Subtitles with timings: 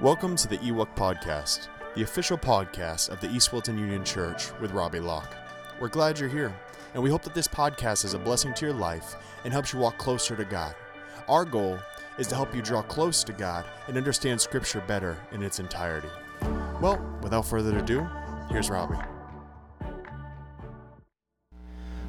[0.00, 1.66] Welcome to the Ewok Podcast,
[1.96, 5.34] the official podcast of the East Wilton Union Church with Robbie Locke.
[5.80, 6.54] We're glad you're here,
[6.94, 9.80] and we hope that this podcast is a blessing to your life and helps you
[9.80, 10.76] walk closer to God.
[11.28, 11.80] Our goal
[12.16, 16.10] is to help you draw close to God and understand Scripture better in its entirety.
[16.80, 18.08] Well, without further ado,
[18.52, 19.04] here's Robbie.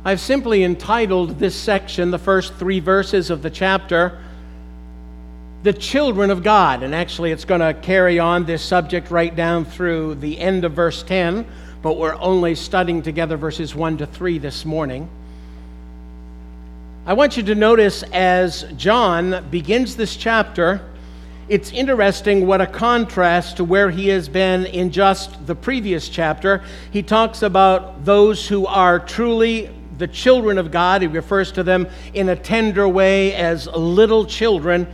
[0.05, 4.19] I've simply entitled this section, the first three verses of the chapter,
[5.63, 6.83] the children of God.
[6.83, 10.73] And actually, it's going to carry on this subject right down through the end of
[10.73, 11.45] verse 10,
[11.81, 15.09] but we're only studying together verses 1 to 3 this morning.
[17.05, 20.81] I want you to notice as John begins this chapter,
[21.47, 26.63] it's interesting what a contrast to where he has been in just the previous chapter.
[26.91, 31.01] He talks about those who are truly the children of God.
[31.01, 34.87] He refers to them in a tender way as little children.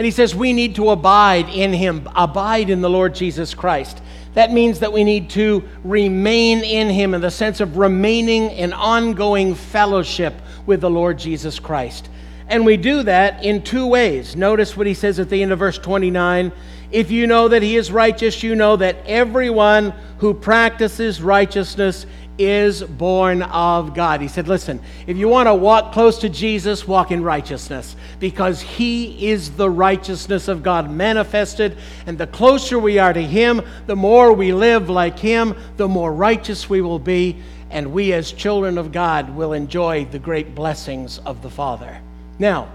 [0.00, 4.00] And he says we need to abide in him, abide in the Lord Jesus Christ.
[4.32, 8.72] That means that we need to remain in him in the sense of remaining in
[8.72, 10.32] ongoing fellowship
[10.64, 12.08] with the Lord Jesus Christ.
[12.48, 14.36] And we do that in two ways.
[14.36, 16.50] Notice what he says at the end of verse 29
[16.90, 22.06] If you know that he is righteous, you know that everyone who practices righteousness
[22.40, 24.20] is born of God.
[24.20, 28.60] He said, Listen, if you want to walk close to Jesus, walk in righteousness, because
[28.60, 31.76] he is the righteousness of God manifested.
[32.06, 36.12] And the closer we are to him, the more we live like him, the more
[36.12, 37.36] righteous we will be.
[37.70, 42.00] And we, as children of God, will enjoy the great blessings of the Father.
[42.38, 42.72] Now,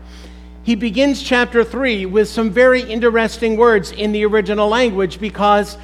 [0.63, 5.77] he begins chapter 3 with some very interesting words in the original language because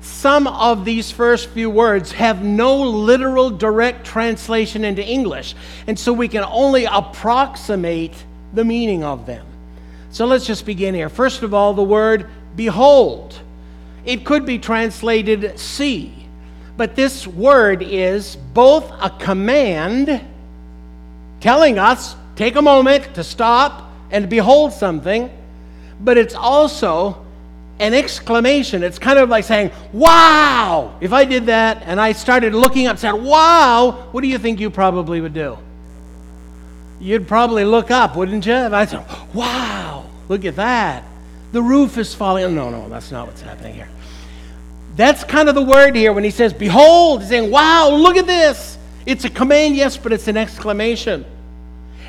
[0.00, 5.54] some of these first few words have no literal direct translation into English,
[5.86, 8.14] and so we can only approximate
[8.52, 9.44] the meaning of them.
[10.10, 11.08] So let's just begin here.
[11.08, 13.38] First of all, the word behold.
[14.04, 16.26] It could be translated see,
[16.76, 20.24] but this word is both a command
[21.40, 25.30] telling us take a moment to stop and behold something,
[26.00, 27.24] but it's also
[27.80, 28.82] an exclamation.
[28.82, 30.96] It's kind of like saying, wow!
[31.00, 34.38] If I did that and I started looking up and said, wow, what do you
[34.38, 35.58] think you probably would do?
[37.00, 38.52] You'd probably look up, wouldn't you?
[38.52, 41.04] If I said, wow, look at that.
[41.52, 42.54] The roof is falling.
[42.54, 43.88] No, no, that's not what's happening here.
[44.96, 48.26] That's kind of the word here when he says, behold, he's saying, wow, look at
[48.26, 48.76] this.
[49.06, 51.24] It's a command, yes, but it's an exclamation.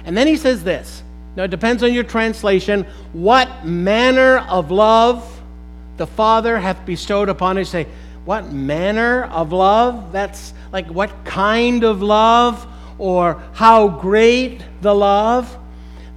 [0.06, 1.03] And then he says this.
[1.36, 2.86] Now, it depends on your translation.
[3.13, 5.38] What manner of love
[5.99, 7.69] the Father hath bestowed upon us.
[7.69, 7.85] Say,
[8.25, 10.11] what manner of love?
[10.11, 12.65] That's like what kind of love
[12.97, 15.55] or how great the love.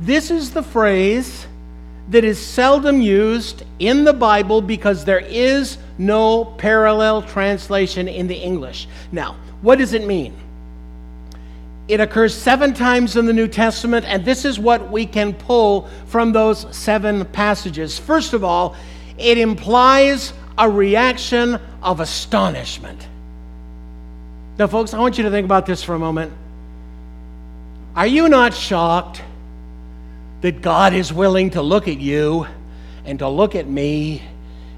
[0.00, 1.47] This is the phrase
[2.09, 8.37] that is seldom used in the Bible because there is no parallel translation in the
[8.37, 8.88] English.
[9.12, 10.34] Now, what does it mean?
[11.88, 15.88] It occurs seven times in the New Testament, and this is what we can pull
[16.06, 17.98] from those seven passages.
[17.98, 18.76] First of all,
[19.19, 23.06] it implies a reaction of astonishment.
[24.59, 26.33] Now, folks, I want you to think about this for a moment.
[27.97, 29.22] Are you not shocked
[30.41, 32.47] that God is willing to look at you
[33.05, 34.22] and to look at me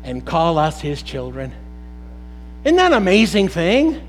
[0.03, 1.53] and call us his children?
[2.65, 4.01] Isn't that an amazing thing?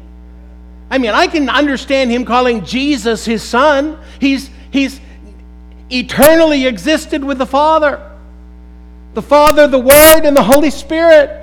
[0.89, 3.99] I mean, I can understand him calling Jesus his son.
[4.19, 4.99] He's, he's
[5.89, 8.14] eternally existed with the Father
[9.15, 11.41] the Father, the Word, and the Holy Spirit.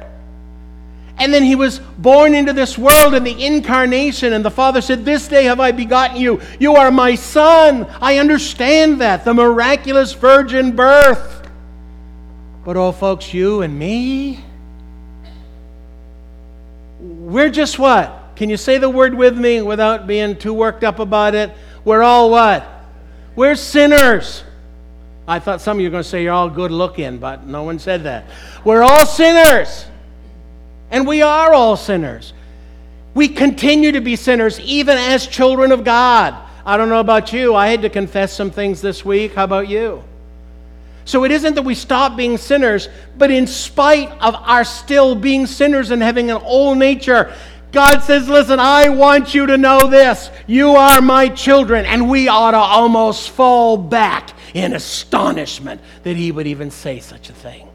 [1.19, 5.05] And then he was born into this world in the incarnation, and the Father said,
[5.05, 6.41] This day have I begotten you.
[6.61, 7.87] You are my Son.
[8.01, 11.49] I understand that, the miraculous virgin birth.
[12.65, 14.45] But, oh, folks, you and me,
[17.01, 18.37] we're just what?
[18.37, 21.53] Can you say the word with me without being too worked up about it?
[21.85, 22.67] We're all what?
[23.35, 24.45] We're sinners.
[25.27, 27.63] I thought some of you were going to say you're all good looking, but no
[27.63, 28.27] one said that.
[28.65, 29.87] We're all sinners.
[30.91, 32.33] And we are all sinners.
[33.15, 36.35] We continue to be sinners, even as children of God.
[36.67, 37.55] I don't know about you.
[37.55, 39.35] I had to confess some things this week.
[39.35, 40.03] How about you?
[41.05, 45.47] So it isn't that we stop being sinners, but in spite of our still being
[45.47, 47.35] sinners and having an old nature,
[47.73, 50.31] God says, Listen, I want you to know this.
[50.47, 51.87] You are my children.
[51.87, 57.31] And we ought to almost fall back in astonishment that he would even say such
[57.31, 57.69] a thing.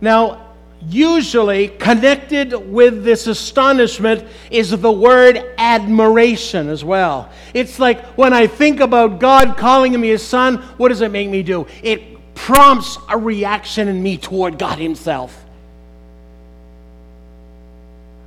[0.00, 0.52] Now,
[0.88, 7.30] usually connected with this astonishment is the word admiration as well.
[7.54, 11.28] It's like when I think about God calling me his son, what does it make
[11.28, 11.66] me do?
[11.82, 15.41] It prompts a reaction in me toward God Himself.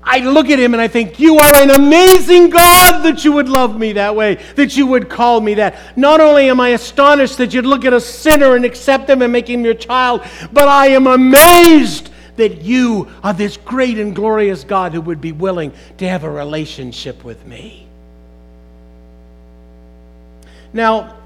[0.07, 3.49] I look at him and I think, You are an amazing God that you would
[3.49, 5.97] love me that way, that you would call me that.
[5.97, 9.33] Not only am I astonished that you'd look at a sinner and accept him and
[9.33, 10.21] make him your child,
[10.53, 15.31] but I am amazed that you are this great and glorious God who would be
[15.31, 17.87] willing to have a relationship with me.
[20.71, 21.17] Now,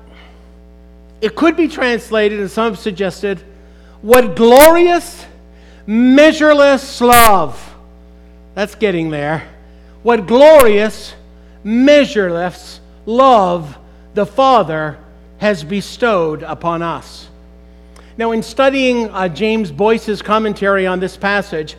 [1.19, 3.43] it could be translated, and some have suggested,
[4.01, 5.25] what glorious,
[5.85, 7.68] measureless love
[8.59, 9.47] that's getting there.
[10.03, 11.13] What glorious,
[11.63, 13.77] measureless love
[14.15, 14.99] the Father
[15.37, 17.29] has bestowed upon us.
[18.17, 21.77] Now, in studying uh, James Boice's commentary on this passage,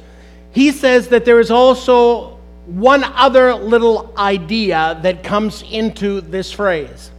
[0.52, 7.10] he says that there is also one other little idea that comes into this phrase.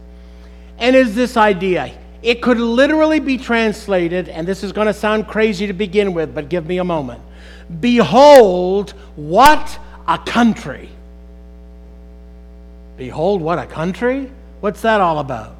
[0.78, 1.96] And is this idea.
[2.22, 6.34] It could literally be translated, and this is going to sound crazy to begin with,
[6.34, 7.20] but give me a moment.
[7.80, 10.88] Behold, what a country!
[12.96, 14.30] Behold, what a country?
[14.60, 15.56] What's that all about?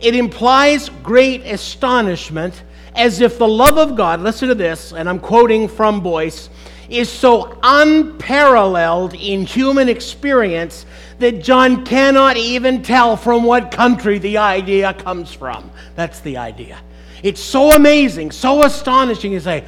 [0.00, 2.62] It implies great astonishment
[2.94, 6.48] as if the love of God, listen to this, and I'm quoting from Boice,
[6.92, 10.86] is so unparalleled in human experience
[11.18, 15.70] that John cannot even tell from what country the idea comes from.
[15.94, 16.78] That's the idea.
[17.22, 19.32] It's so amazing, so astonishing.
[19.32, 19.64] You say,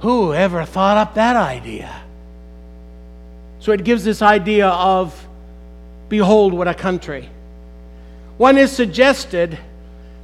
[0.00, 1.94] who ever thought up that idea?
[3.60, 5.26] So it gives this idea of,
[6.08, 7.28] behold, what a country.
[8.36, 9.58] One is suggested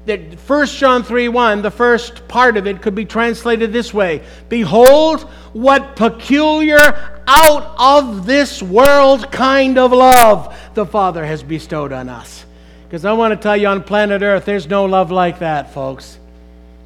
[0.06, 4.22] that 1 John 3 1, the first part of it, could be translated this way
[4.48, 5.22] Behold,
[5.52, 6.78] what peculiar,
[7.26, 12.44] out of this world kind of love the Father has bestowed on us.
[12.84, 16.18] Because I want to tell you, on planet Earth, there's no love like that, folks.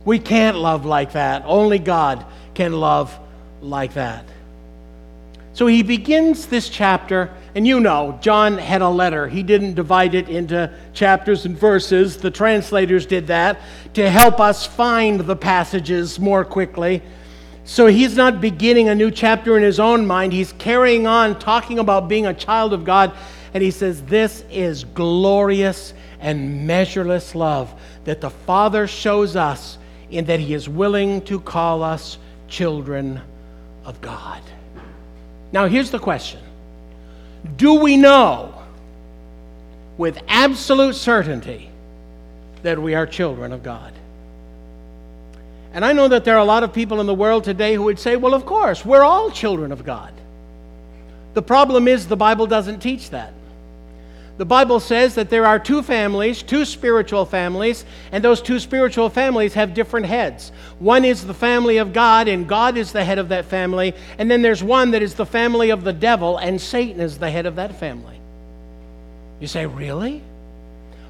[0.05, 1.43] We can't love like that.
[1.45, 2.25] Only God
[2.55, 3.19] can love
[3.61, 4.25] like that.
[5.53, 9.27] So he begins this chapter, and you know, John had a letter.
[9.27, 12.17] He didn't divide it into chapters and verses.
[12.17, 13.59] The translators did that
[13.95, 17.03] to help us find the passages more quickly.
[17.65, 20.33] So he's not beginning a new chapter in his own mind.
[20.33, 23.13] He's carrying on talking about being a child of God.
[23.53, 29.79] And he says, This is glorious and measureless love that the Father shows us
[30.13, 33.21] in that he is willing to call us children
[33.85, 34.43] of God.
[35.51, 36.39] Now, here's the question
[37.57, 38.55] Do we know
[39.97, 41.71] with absolute certainty
[42.63, 43.93] that we are children of God?
[45.73, 47.85] And I know that there are a lot of people in the world today who
[47.85, 50.13] would say, well, of course, we're all children of God.
[51.35, 53.33] The problem is the Bible doesn't teach that.
[54.39, 59.11] The Bible says that there are two families, two spiritual families, and those two spiritual
[59.11, 60.53] families have different heads.
[60.79, 63.95] One is the family of God, and God is the head of that family.
[64.17, 67.29] And then there's one that is the family of the devil, and Satan is the
[67.29, 68.21] head of that family.
[69.41, 70.23] You say, really?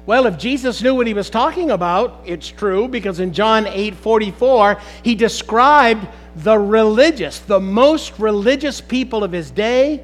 [0.07, 3.93] Well, if Jesus knew what he was talking about, it's true, because in John 8
[3.93, 10.03] 44, he described the religious, the most religious people of his day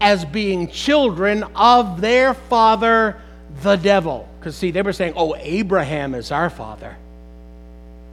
[0.00, 3.20] as being children of their father,
[3.62, 4.28] the devil.
[4.38, 6.96] Because, see, they were saying, oh, Abraham is our father.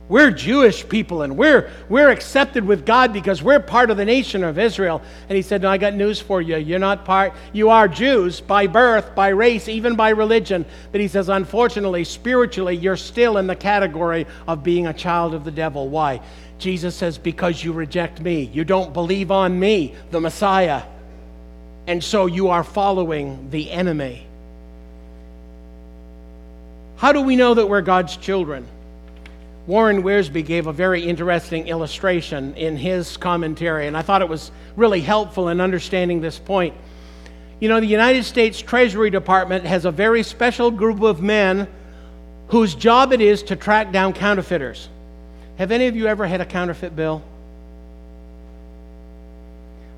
[0.07, 4.43] We're Jewish people and we're, we're accepted with God because we're part of the nation
[4.43, 5.01] of Israel.
[5.27, 6.57] And he said, No, I got news for you.
[6.57, 10.63] You're not part, you are Jews by birth, by race, even by religion.
[10.91, 15.43] But he says, Unfortunately, spiritually, you're still in the category of being a child of
[15.43, 15.89] the devil.
[15.89, 16.21] Why?
[16.59, 18.43] Jesus says, Because you reject me.
[18.53, 20.83] You don't believe on me, the Messiah
[21.87, 24.25] and so you are following the enemy.
[26.97, 28.65] How do we know that we're God's children?
[29.67, 34.51] Warren Wiersbe gave a very interesting illustration in his commentary, and I thought it was
[34.75, 36.75] really helpful in understanding this point.
[37.59, 41.67] You know, the United States Treasury Department has a very special group of men
[42.49, 44.87] whose job it is to track down counterfeiters.
[45.57, 47.23] Have any of you ever had a counterfeit bill?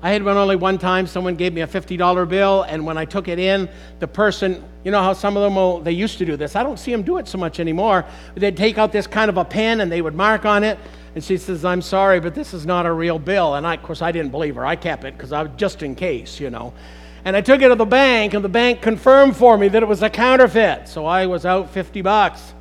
[0.00, 1.06] I had one only one time.
[1.08, 4.92] Someone gave me a $50 bill, and when I took it in, the person, you
[4.92, 6.54] know how some of them will, they used to do this.
[6.54, 8.04] I don't see them do it so much anymore.
[8.36, 10.78] They'd take out this kind of a pen and they would mark on it.
[11.16, 13.56] And she says, I'm sorry, but this is not a real bill.
[13.56, 14.64] And I, of course, I didn't believe her.
[14.64, 16.72] I kept it because I was just in case, you know.
[17.24, 19.86] And I took it to the bank, and the bank confirmed for me that it
[19.86, 20.86] was a counterfeit.
[20.86, 22.54] So I was out 50 bucks.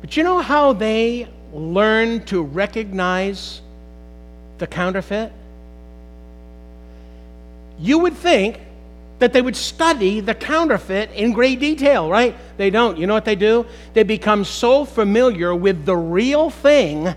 [0.00, 3.62] But you know how they learn to recognize
[4.58, 5.32] the counterfeit?
[7.78, 8.60] You would think
[9.18, 12.36] that they would study the counterfeit in great detail, right?
[12.56, 12.98] They don't.
[12.98, 13.66] You know what they do?
[13.92, 17.14] They become so familiar with the real thing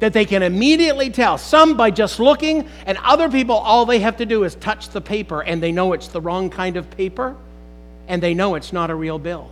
[0.00, 1.38] that they can immediately tell.
[1.38, 5.00] Some by just looking, and other people, all they have to do is touch the
[5.00, 7.36] paper and they know it's the wrong kind of paper
[8.08, 9.50] and they know it's not a real bill.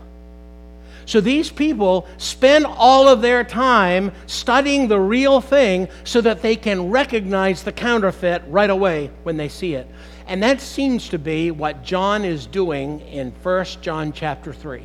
[1.06, 6.54] So these people spend all of their time studying the real thing so that they
[6.56, 9.86] can recognize the counterfeit right away when they see it.
[10.26, 14.82] And that seems to be what John is doing in 1 John chapter 3.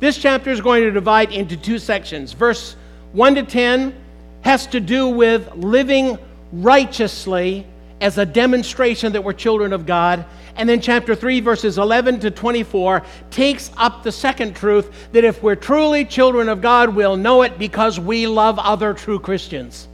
[0.00, 2.32] This chapter is going to divide into two sections.
[2.32, 2.76] Verse
[3.12, 3.94] 1 to 10
[4.42, 6.18] has to do with living
[6.52, 7.66] righteously
[8.00, 10.24] as a demonstration that we're children of God.
[10.56, 15.42] And then chapter 3, verses 11 to 24, takes up the second truth that if
[15.42, 19.87] we're truly children of God, we'll know it because we love other true Christians.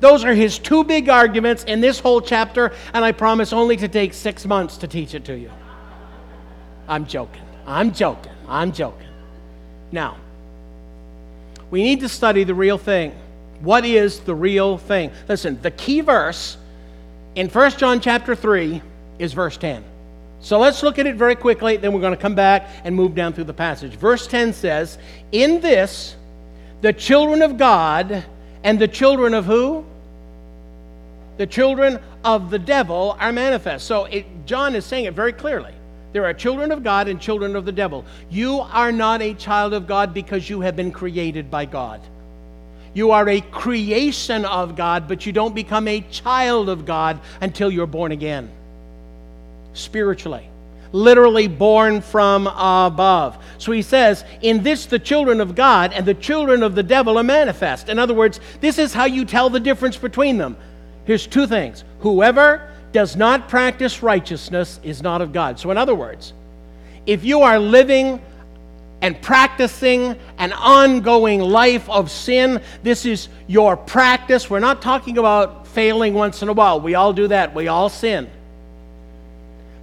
[0.00, 3.88] Those are his two big arguments in this whole chapter, and I promise only to
[3.88, 5.50] take six months to teach it to you.
[6.88, 7.42] I'm joking.
[7.66, 8.32] I'm joking.
[8.48, 9.08] I'm joking.
[9.90, 10.16] Now,
[11.70, 13.12] we need to study the real thing.
[13.60, 15.10] What is the real thing?
[15.28, 16.56] Listen, the key verse
[17.34, 18.82] in 1 John chapter 3
[19.18, 19.82] is verse 10.
[20.40, 23.14] So let's look at it very quickly, then we're going to come back and move
[23.14, 23.94] down through the passage.
[23.94, 24.98] Verse 10 says,
[25.32, 26.14] In this,
[26.82, 28.24] the children of God
[28.66, 29.84] and the children of who?
[31.36, 33.86] The children of the devil are manifest.
[33.86, 35.72] So it, John is saying it very clearly.
[36.12, 38.04] There are children of God and children of the devil.
[38.28, 42.00] You are not a child of God because you have been created by God.
[42.92, 47.70] You are a creation of God, but you don't become a child of God until
[47.70, 48.50] you're born again.
[49.74, 50.48] Spiritually.
[50.92, 53.42] Literally born from above.
[53.58, 57.18] So he says, In this the children of God and the children of the devil
[57.18, 57.88] are manifest.
[57.88, 60.56] In other words, this is how you tell the difference between them.
[61.04, 65.58] Here's two things whoever does not practice righteousness is not of God.
[65.58, 66.32] So, in other words,
[67.06, 68.20] if you are living
[69.02, 72.62] and practicing an ongoing life of sin.
[72.82, 74.48] This is your practice.
[74.48, 76.80] We're not talking about failing once in a while.
[76.80, 78.30] We all do that, we all sin.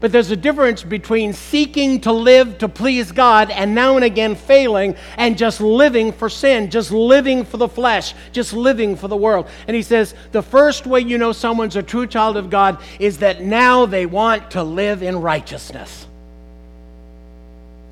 [0.03, 4.35] But there's a difference between seeking to live to please God and now and again
[4.35, 9.15] failing and just living for sin, just living for the flesh, just living for the
[9.15, 9.47] world.
[9.65, 13.19] And he says the first way you know someone's a true child of God is
[13.19, 16.05] that now they want to live in righteousness.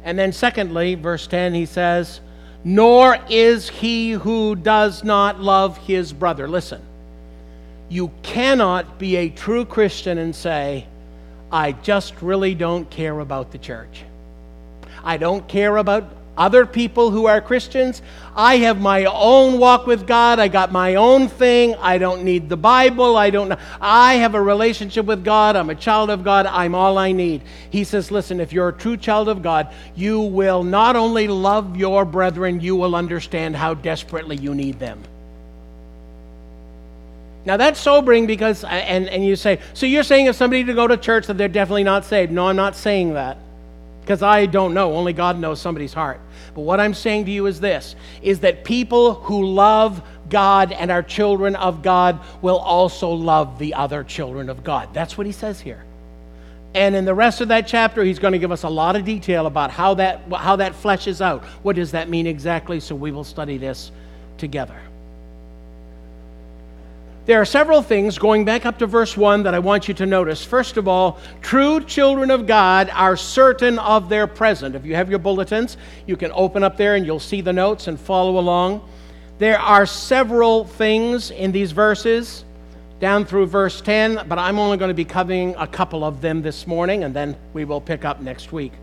[0.04, 2.20] And then, secondly, verse 10, he says,
[2.66, 6.50] Nor is he who does not love his brother.
[6.50, 6.82] Listen,
[7.88, 10.88] you cannot be a true Christian and say,
[11.52, 14.04] I just really don't care about the church.
[15.04, 18.02] I don't care about other people who are Christians.
[18.36, 20.40] I have my own walk with God.
[20.40, 21.76] I got my own thing.
[21.76, 23.18] I don't need the Bible.
[23.18, 25.58] I don't I have a relationship with God.
[25.58, 26.46] I'm a child of God.
[26.46, 27.42] I'm all I need.
[27.70, 31.76] He says, "Listen, if you're a true child of God, you will not only love
[31.76, 35.04] your brethren, you will understand how desperately you need them."
[37.46, 40.88] Now that's sobering because and and you say, "So you're saying if somebody to go
[40.88, 43.38] to church that they're definitely not saved?" No, I'm not saying that
[44.02, 44.94] because I don't know.
[44.94, 46.20] Only God knows somebody's heart.
[46.54, 50.92] But what I'm saying to you is this is that people who love God and
[50.92, 54.94] are children of God will also love the other children of God.
[54.94, 55.84] That's what he says here.
[56.74, 59.04] And in the rest of that chapter, he's going to give us a lot of
[59.04, 61.44] detail about how that, how that fleshes out.
[61.64, 62.80] What does that mean exactly?
[62.80, 63.92] So we will study this
[64.38, 64.80] together.
[67.28, 70.08] There are several things going back up to verse 1 that I want you to
[70.08, 70.44] notice.
[70.44, 74.76] First of all, true children of God are certain of their present.
[74.76, 77.88] If you have your bulletins, you can open up there and you'll see the notes
[77.88, 78.82] and follow along.
[79.38, 82.44] There are several things in these verses
[83.00, 86.42] down through verse 10, but I'm only going to be covering a couple of them
[86.42, 88.74] this morning and then we will pick up next week.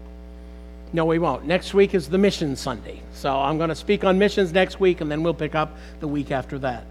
[0.92, 1.44] No, we won't.
[1.44, 3.02] Next week is the Mission Sunday.
[3.12, 6.08] So I'm going to speak on missions next week and then we'll pick up the
[6.08, 6.86] week after that.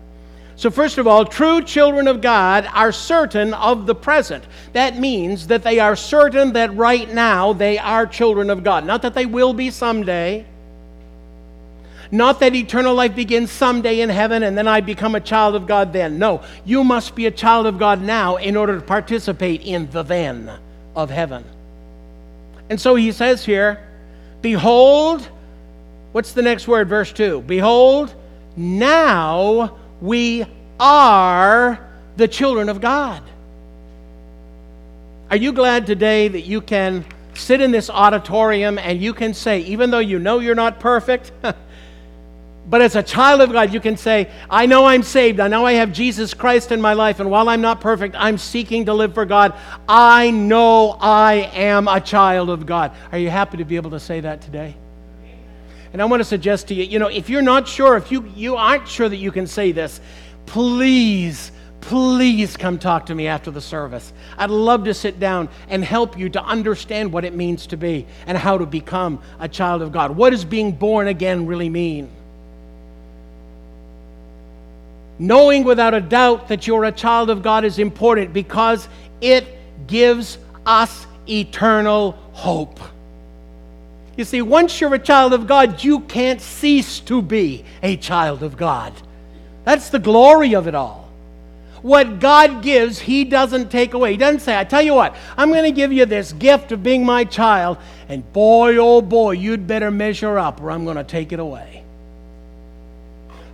[0.58, 4.44] So, first of all, true children of God are certain of the present.
[4.74, 8.84] That means that they are certain that right now they are children of God.
[8.84, 10.48] Not that they will be someday.
[12.12, 15.68] Not that eternal life begins someday in heaven and then I become a child of
[15.68, 16.18] God then.
[16.18, 20.04] No, you must be a child of God now in order to participate in the
[20.04, 20.52] then
[20.96, 21.44] of heaven.
[22.70, 23.86] And so he says here,
[24.42, 25.28] Behold,
[26.14, 26.90] what's the next word?
[26.90, 28.16] Verse 2 Behold,
[28.56, 30.46] now we
[30.80, 31.80] are
[32.18, 33.24] the children of God.
[35.30, 39.60] Are you glad today that you can sit in this auditorium and you can say,
[39.62, 41.32] even though you know you're not perfect,
[42.70, 45.40] But as a child of God, you can say, I know I'm saved.
[45.40, 47.22] I know I have Jesus Christ in my life.
[47.22, 49.54] And while I'm not perfect, I'm seeking to live for God.
[49.88, 52.92] I know I am a child of God.
[53.14, 54.76] Are you happy to be able to say that today?
[55.94, 58.32] And I want to suggest to you, you know, if you're not sure, if you,
[58.36, 60.02] you aren't sure that you can say this,
[60.46, 61.52] please,
[61.82, 64.12] please come talk to me after the service.
[64.38, 68.06] I'd love to sit down and help you to understand what it means to be
[68.26, 70.12] and how to become a child of God.
[70.12, 72.10] What does being born again really mean?
[75.20, 78.88] Knowing without a doubt that you're a child of God is important because
[79.20, 79.48] it
[79.88, 82.80] gives us eternal hope.
[84.18, 88.42] You see, once you're a child of God, you can't cease to be a child
[88.42, 88.92] of God.
[89.64, 91.08] That's the glory of it all.
[91.84, 94.12] What God gives, He doesn't take away.
[94.12, 96.82] He doesn't say, I tell you what, I'm going to give you this gift of
[96.82, 97.78] being my child,
[98.10, 101.84] and boy, oh boy, you'd better measure up or I'm going to take it away.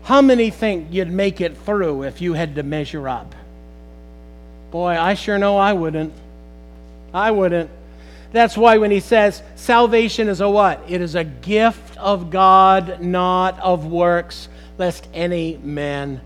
[0.04, 3.36] How many think you'd make it through if you had to measure up?
[4.72, 6.14] Boy, I sure know I wouldn't.
[7.14, 7.70] I wouldn't.
[8.34, 10.84] That's why when he says salvation is a what?
[10.90, 16.20] It is a gift of God, not of works, lest any man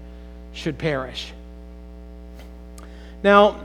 [0.53, 1.33] should perish.
[3.23, 3.59] Now,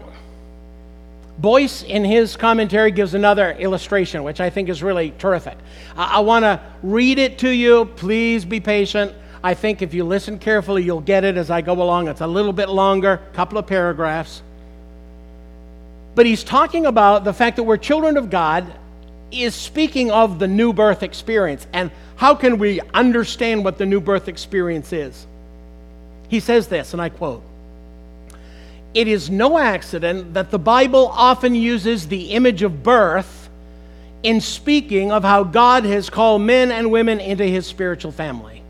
[1.39, 5.57] Boice, in his commentary, gives another illustration, which I think is really terrific.
[5.97, 7.85] I, I want to read it to you.
[7.85, 9.15] Please be patient.
[9.43, 12.09] I think if you listen carefully, you'll get it as I go along.
[12.09, 14.43] It's a little bit longer, a couple of paragraphs.
[16.15, 18.73] But he's talking about the fact that we're children of God,
[19.33, 21.67] is speaking of the new birth experience.
[21.73, 25.27] And how can we understand what the new birth experience is?
[26.29, 27.43] He says this, and I quote
[28.95, 33.49] It is no accident that the Bible often uses the image of birth
[34.23, 38.63] in speaking of how God has called men and women into his spiritual family.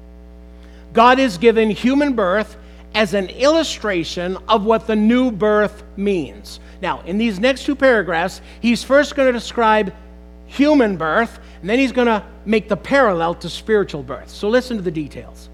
[0.93, 2.57] God is given human birth
[2.95, 6.61] as an illustration of what the new birth means.
[6.83, 9.95] Now, in these next two paragraphs, he's first going to describe
[10.47, 14.29] human birth, and then he's going to make the parallel to spiritual birth.
[14.29, 15.49] So listen to the details.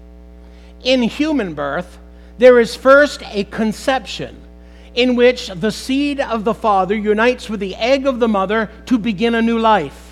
[0.83, 1.99] In human birth,
[2.37, 4.35] there is first a conception
[4.95, 8.97] in which the seed of the father unites with the egg of the mother to
[8.97, 10.09] begin a new life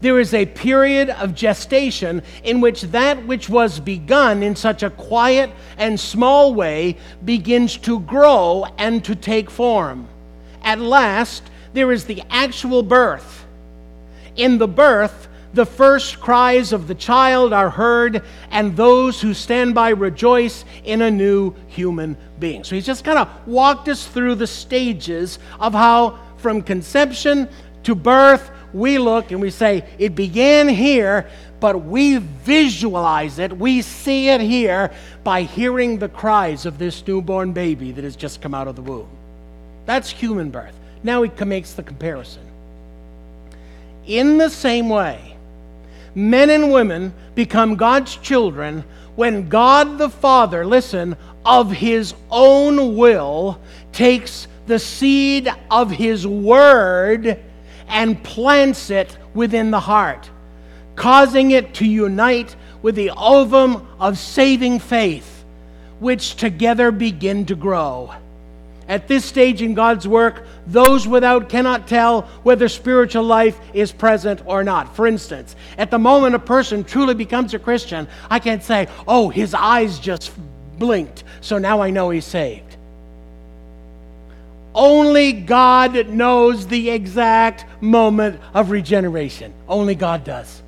[0.00, 4.90] there is a period of gestation in which that which was begun in such a
[4.90, 10.06] quiet and small way begins to grow and to take form.
[10.66, 13.46] At last, there is the actual birth.
[14.34, 19.76] In the birth, the first cries of the child are heard, and those who stand
[19.76, 22.64] by rejoice in a new human being.
[22.64, 27.48] So he's just kind of walked us through the stages of how, from conception
[27.84, 33.82] to birth, we look and we say, it began here, but we visualize it, we
[33.82, 34.90] see it here
[35.22, 38.82] by hearing the cries of this newborn baby that has just come out of the
[38.82, 39.15] womb.
[39.86, 40.74] That's human birth.
[41.02, 42.42] Now he makes the comparison.
[44.06, 45.36] In the same way,
[46.14, 53.58] men and women become God's children when God the Father, listen, of his own will
[53.92, 57.38] takes the seed of his word
[57.88, 60.28] and plants it within the heart,
[60.96, 65.44] causing it to unite with the ovum of saving faith,
[66.00, 68.12] which together begin to grow.
[68.88, 74.42] At this stage in God's work, those without cannot tell whether spiritual life is present
[74.46, 74.94] or not.
[74.94, 79.28] For instance, at the moment a person truly becomes a Christian, I can't say, oh,
[79.28, 80.32] his eyes just
[80.78, 82.76] blinked, so now I know he's saved.
[84.74, 89.54] Only God knows the exact moment of regeneration.
[89.68, 90.62] Only God does.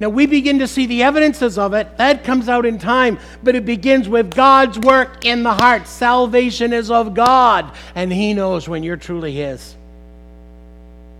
[0.00, 1.96] Now we begin to see the evidences of it.
[1.98, 5.88] That comes out in time, but it begins with God's work in the heart.
[5.88, 9.74] Salvation is of God, and He knows when you're truly His.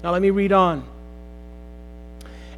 [0.04, 0.84] Now let me read on.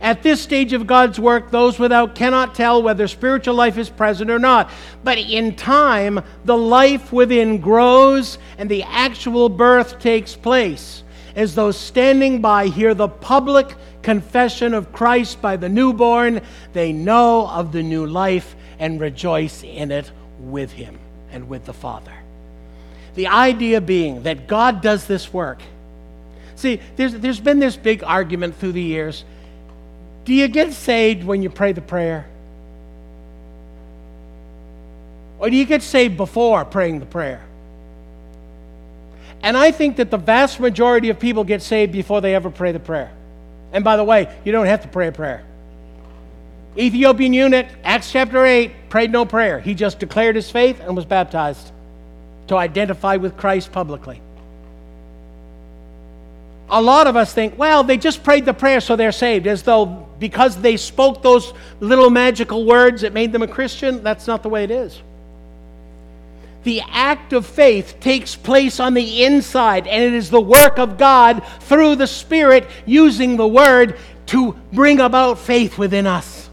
[0.02, 4.30] At this stage of God's work, those without cannot tell whether spiritual life is present
[4.30, 4.70] or not.
[5.04, 11.02] But in time, the life within grows and the actual birth takes place.
[11.36, 16.40] As those standing by hear the public confession of Christ by the newborn,
[16.72, 20.10] they know of the new life and rejoice in it
[20.40, 20.98] with Him
[21.32, 22.12] and with the Father.
[23.14, 25.62] The idea being that God does this work.
[26.56, 29.24] See, there's, there's been this big argument through the years
[30.24, 32.26] do you get saved when you pray the prayer?
[35.38, 37.42] Or do you get saved before praying the prayer?
[39.42, 42.72] And I think that the vast majority of people get saved before they ever pray
[42.72, 43.10] the prayer.
[43.72, 45.44] And by the way, you don't have to pray a prayer.
[46.76, 49.60] Ethiopian eunuch, Acts chapter 8, prayed no prayer.
[49.60, 51.72] He just declared his faith and was baptized
[52.48, 54.20] to identify with Christ publicly.
[56.68, 59.64] A lot of us think, well, they just prayed the prayer so they're saved, as
[59.64, 64.04] though because they spoke those little magical words it made them a Christian.
[64.04, 65.00] That's not the way it is.
[66.62, 70.98] The act of faith takes place on the inside, and it is the work of
[70.98, 76.50] God through the Spirit using the Word to bring about faith within us.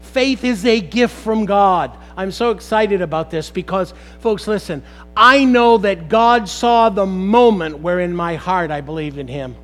[0.00, 1.96] Faith is a gift from God.
[2.16, 4.82] I'm so excited about this because, folks, listen,
[5.16, 9.54] I know that God saw the moment where in my heart I believed in Him.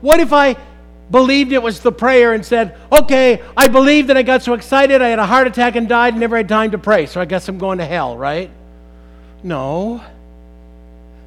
[0.00, 0.56] What if I
[1.12, 5.00] believed it was the prayer and said, okay, I believed that I got so excited,
[5.00, 7.26] I had a heart attack and died and never had time to pray, so I
[7.26, 8.50] guess I'm going to hell, right?
[9.44, 10.02] No.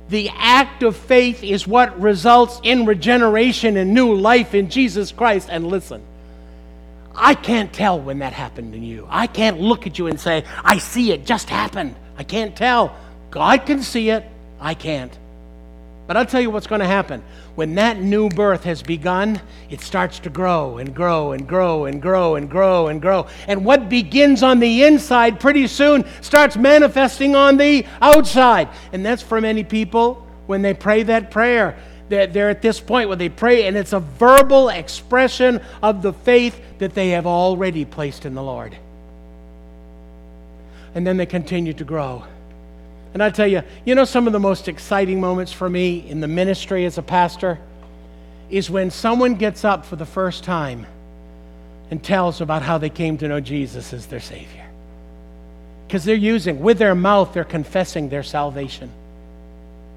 [0.10, 5.50] The act of faith is what results in regeneration and new life in Jesus Christ.
[5.52, 6.02] And listen,
[7.16, 9.08] I can't tell when that happened in you.
[9.10, 11.96] I can't look at you and say, I see it just happened.
[12.18, 12.96] I can't tell.
[13.32, 14.26] God can see it.
[14.60, 15.18] I can't.
[16.08, 17.24] But I'll tell you what's going to happen.
[17.56, 22.02] When that new birth has begun, it starts to grow and grow and grow and
[22.02, 23.28] grow and grow and grow.
[23.48, 28.70] And what begins on the inside pretty soon starts manifesting on the outside.
[28.94, 31.76] And that's for many people when they pray that prayer.
[32.08, 36.14] They're, they're at this point where they pray, and it's a verbal expression of the
[36.14, 38.78] faith that they have already placed in the Lord.
[40.94, 42.26] And then they continue to grow
[43.16, 46.20] and I tell you, you know, some of the most exciting moments for me in
[46.20, 47.58] the ministry as a pastor
[48.50, 50.86] is when someone gets up for the first time
[51.90, 54.68] and tells about how they came to know Jesus as their Savior.
[55.88, 58.92] Because they're using, with their mouth, they're confessing their salvation.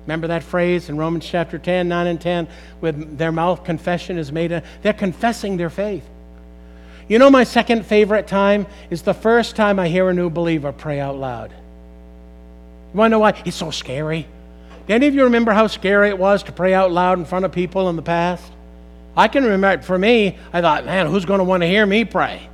[0.02, 2.46] Remember that phrase in Romans chapter 10, 9 and 10?
[2.80, 4.62] With their mouth, confession is made.
[4.82, 6.04] They're confessing their faith.
[7.08, 10.70] You know, my second favorite time is the first time I hear a new believer
[10.70, 11.52] pray out loud.
[12.92, 13.42] You want to know why?
[13.44, 14.26] It's so scary.
[14.86, 17.44] Do any of you remember how scary it was to pray out loud in front
[17.44, 18.50] of people in the past?
[19.16, 22.04] I can remember, for me, I thought, man, who's going to want to hear me
[22.04, 22.48] pray?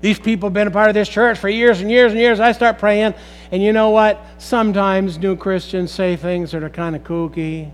[0.00, 2.40] These people have been a part of this church for years and years and years.
[2.40, 3.14] I start praying,
[3.52, 4.20] and you know what?
[4.38, 7.70] Sometimes new Christians say things that are kind of kooky,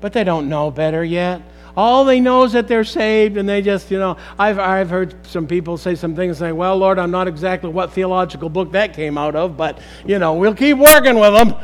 [0.00, 1.40] but they don't know better yet.
[1.76, 5.14] All they know is that they're saved, and they just, you know, I've, I've heard
[5.26, 8.94] some people say some things saying, well, Lord, I'm not exactly what theological book that
[8.94, 11.54] came out of, but, you know, we'll keep working with them.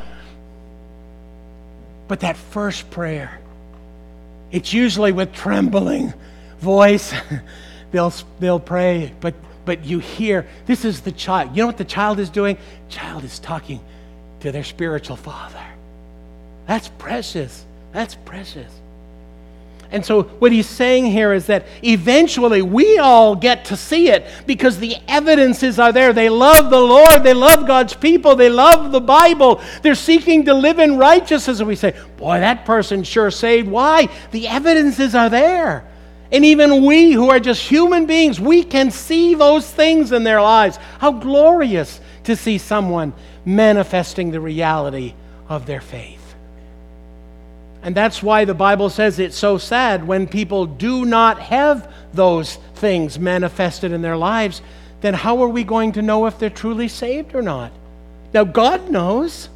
[2.08, 3.40] But that first prayer,
[4.50, 6.12] it's usually with trembling
[6.58, 7.14] voice.
[7.90, 11.56] they'll, they'll pray, but, but you hear, this is the child.
[11.56, 12.58] You know what the child is doing?
[12.90, 13.80] Child is talking
[14.40, 15.64] to their spiritual father.
[16.66, 17.64] That's precious.
[17.92, 18.81] That's precious.
[19.92, 24.26] And so, what he's saying here is that eventually we all get to see it
[24.46, 26.14] because the evidences are there.
[26.14, 29.60] They love the Lord, they love God's people, they love the Bible.
[29.82, 31.58] They're seeking to live in righteousness.
[31.58, 33.68] And we say, Boy, that person sure saved.
[33.68, 34.08] Why?
[34.30, 35.86] The evidences are there.
[36.32, 40.40] And even we who are just human beings, we can see those things in their
[40.40, 40.78] lives.
[40.98, 43.12] How glorious to see someone
[43.44, 45.12] manifesting the reality
[45.50, 46.21] of their faith.
[47.82, 52.56] And that's why the Bible says it's so sad when people do not have those
[52.76, 54.62] things manifested in their lives.
[55.00, 57.72] Then how are we going to know if they're truly saved or not?
[58.32, 59.48] Now, God knows.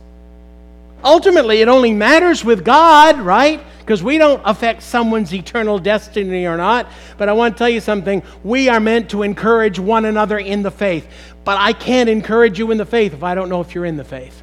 [1.04, 3.62] Ultimately, it only matters with God, right?
[3.78, 6.88] Because we don't affect someone's eternal destiny or not.
[7.16, 8.24] But I want to tell you something.
[8.42, 11.06] We are meant to encourage one another in the faith.
[11.44, 13.96] But I can't encourage you in the faith if I don't know if you're in
[13.96, 14.42] the faith.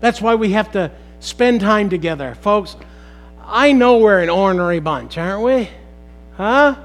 [0.00, 0.90] That's why we have to
[1.22, 2.34] spend time together.
[2.34, 2.76] Folks,
[3.44, 5.68] I know we're an ornery bunch, aren't we?
[6.36, 6.76] Huh?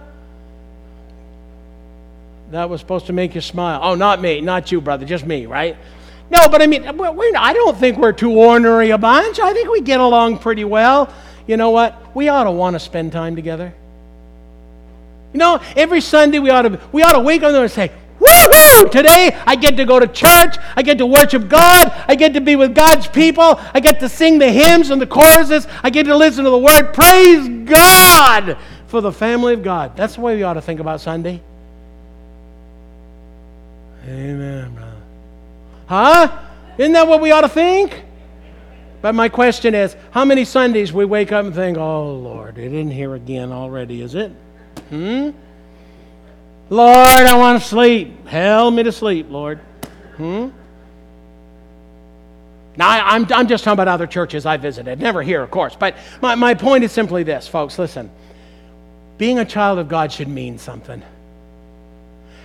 [2.52, 3.82] That was supposed to make you smile.
[3.84, 5.76] Oh, not me, not you, brother, just me, right?
[6.30, 9.40] No, but I mean, I don't think we're too ornery a bunch.
[9.40, 11.14] I think we get along pretty well.
[11.46, 12.16] You know what?
[12.16, 13.74] We ought to want to spend time together.
[15.34, 17.92] You know, every Sunday we ought to we ought to wake up and say,
[18.28, 18.92] Woohoo!
[18.92, 20.58] Today I get to go to church.
[20.76, 21.92] I get to worship God.
[22.08, 23.60] I get to be with God's people.
[23.74, 25.68] I get to sing the hymns and the choruses.
[25.82, 26.94] I get to listen to the word.
[26.94, 29.96] Praise God for the family of God.
[29.96, 31.42] That's the way we ought to think about Sunday.
[34.06, 34.92] Amen, brother.
[35.88, 36.40] Huh?
[36.78, 38.04] Isn't that what we ought to think?
[39.02, 42.74] But my question is how many Sundays we wake up and think, oh, Lord, it
[42.74, 44.32] isn't here again already, is it?
[44.90, 45.32] Hmm?
[46.70, 48.28] Lord, I want to sleep.
[48.28, 49.60] Help me to sleep, Lord.
[50.18, 50.50] Hmm?
[52.76, 55.50] Now, I, am I'm, I'm just talking about other churches I visited, never here, of
[55.50, 55.76] course.
[55.76, 58.12] But my, my point is simply this, folks listen.
[59.18, 61.02] being a child of God should mean something.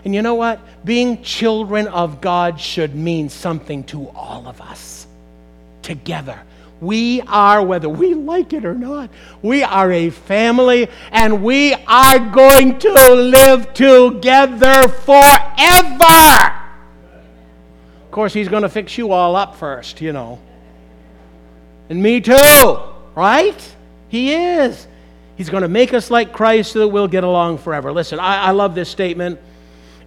[0.05, 0.61] And you know what?
[0.85, 5.07] Being children of God should mean something to all of us
[5.83, 6.41] together.
[6.83, 9.09] We are, whether we like it or not,
[9.41, 16.53] we are a family and we are going to live together forever.
[18.05, 20.41] Of course, He's going to fix you all up first, you know.
[21.89, 22.81] And me too,
[23.15, 23.77] right?
[24.09, 24.89] He is.
[25.37, 27.93] He's going to make us like Christ so that we'll get along forever.
[27.93, 29.39] Listen, I, I love this statement.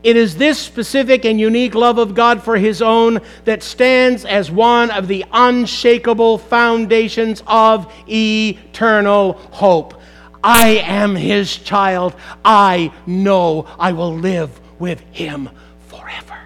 [0.05, 4.51] It is this specific and unique love of God for His own that stands as
[4.51, 9.99] one of the unshakable foundations of eternal hope.
[10.43, 12.13] I am His child.
[12.45, 15.49] I know I will live with Him
[15.87, 16.37] forever.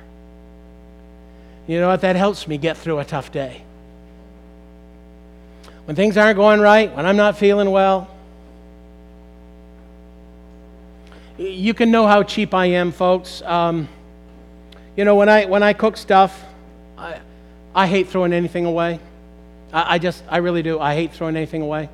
[1.68, 2.00] You know what?
[2.00, 3.64] That helps me get through a tough day.
[5.84, 8.08] When things aren't going right, when I'm not feeling well,
[11.40, 13.42] you can know how cheap I am, folks.
[13.44, 13.88] Um,
[14.98, 16.44] you know, when I, when I cook stuff,
[16.98, 17.22] I,
[17.74, 19.00] I hate throwing anything away.
[19.72, 20.80] I, I just, I really do.
[20.80, 21.88] I hate throwing anything away.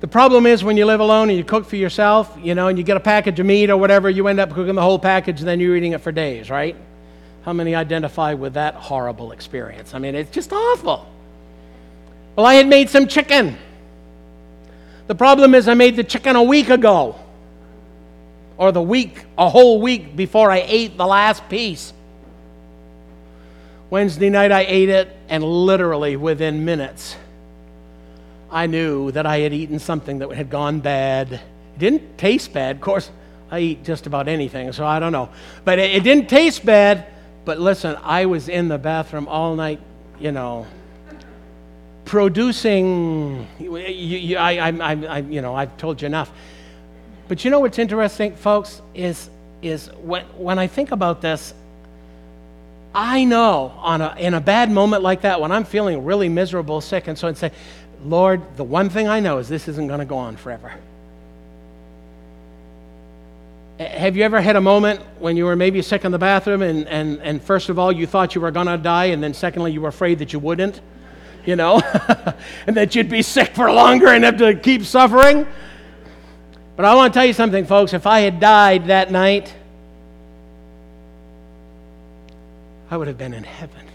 [0.00, 2.76] The problem is when you live alone and you cook for yourself, you know, and
[2.76, 5.38] you get a package of meat or whatever, you end up cooking the whole package
[5.38, 6.76] and then you're eating it for days, right?
[7.46, 9.94] How many identify with that horrible experience?
[9.94, 11.10] I mean, it's just awful.
[12.36, 13.56] Well, I had made some chicken.
[15.06, 17.18] The problem is I made the chicken a week ago
[18.58, 21.92] or the week, a whole week before I ate the last piece.
[23.90, 27.16] Wednesday night, I ate it, and literally within minutes,
[28.50, 31.32] I knew that I had eaten something that had gone bad.
[31.32, 32.76] It didn't taste bad.
[32.76, 33.10] Of course,
[33.50, 35.28] I eat just about anything, so I don't know.
[35.64, 37.06] But it, it didn't taste bad.
[37.44, 39.80] But listen, I was in the bathroom all night,
[40.18, 40.66] you know,
[42.04, 43.46] producing.
[43.60, 46.32] You, you, I, I, I, you know, I've told you enough
[47.28, 49.28] but you know what's interesting, folks, is,
[49.62, 51.54] is when, when I think about this,
[52.94, 56.80] I know on a, in a bad moment like that, when I'm feeling really miserable,
[56.80, 57.50] sick, and so I'd say,
[58.04, 60.72] Lord, the one thing I know is this isn't going to go on forever.
[63.78, 66.88] Have you ever had a moment when you were maybe sick in the bathroom and,
[66.88, 69.72] and, and first of all you thought you were going to die and then secondly
[69.72, 70.80] you were afraid that you wouldn't,
[71.44, 71.82] you know,
[72.66, 75.46] and that you'd be sick for longer and have to keep suffering?
[76.76, 77.94] But I want to tell you something, folks.
[77.94, 79.54] If I had died that night,
[82.90, 83.86] I would have been in heaven.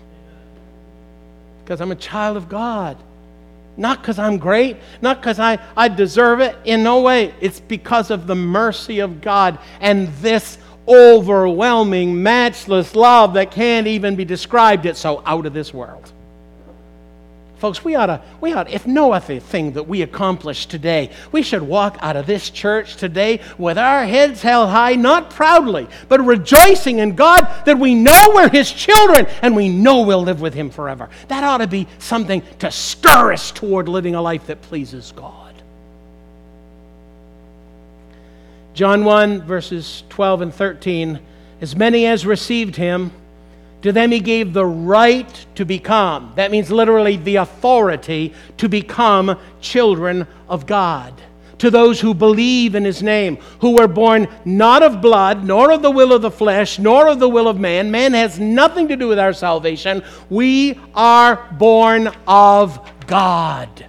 [1.64, 2.98] Because I'm a child of God.
[3.78, 6.58] Not because I'm great, not because I, I deserve it.
[6.66, 7.34] In no way.
[7.40, 14.16] It's because of the mercy of God and this overwhelming, matchless love that can't even
[14.16, 14.86] be described.
[14.86, 16.12] It's so out of this world.
[17.62, 21.44] Folks, we ought to, we ought, if no other thing that we accomplish today, we
[21.44, 26.26] should walk out of this church today with our heads held high, not proudly, but
[26.26, 30.56] rejoicing in God that we know we're His children and we know we'll live with
[30.56, 31.12] Him forever.
[31.28, 35.54] That ought to be something to stir us toward living a life that pleases God.
[38.74, 41.20] John 1, verses 12 and 13
[41.62, 43.12] As many as received Him,
[43.82, 46.34] to them he gave the right to become.
[46.36, 51.20] That means literally the authority to become children of God.
[51.60, 55.84] To those who believe in his name, who were born not of blood, nor of
[55.84, 57.92] the will of the flesh, nor of the will of man.
[57.92, 60.04] Man has nothing to do with our salvation.
[60.30, 63.86] We are born of God.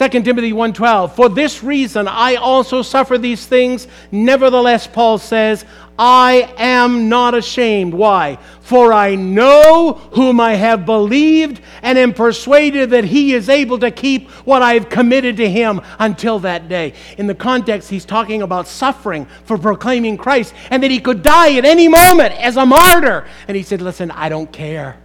[0.00, 3.86] 2 Timothy 1:12 For this reason I also suffer these things.
[4.10, 5.66] Nevertheless Paul says
[5.98, 7.92] I am not ashamed.
[7.92, 8.38] Why?
[8.62, 13.90] For I know whom I have believed and am persuaded that he is able to
[13.90, 16.94] keep what I have committed to him until that day.
[17.18, 21.56] In the context he's talking about suffering for proclaiming Christ and that he could die
[21.56, 23.26] at any moment as a martyr.
[23.48, 24.96] And he said listen I don't care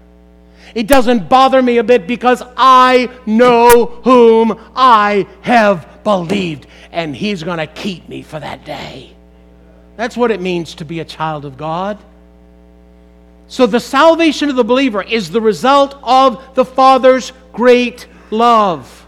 [0.76, 7.44] it doesn't bother me a bit because I know whom I have believed, and He's
[7.44, 9.16] going to keep me for that day.
[9.96, 11.98] That's what it means to be a child of God.
[13.48, 19.08] So, the salvation of the believer is the result of the Father's great love.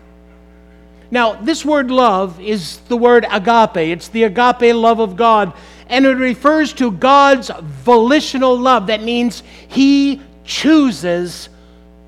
[1.11, 3.77] Now, this word love is the word agape.
[3.77, 5.53] It's the agape love of God.
[5.87, 8.87] And it refers to God's volitional love.
[8.87, 11.49] That means He chooses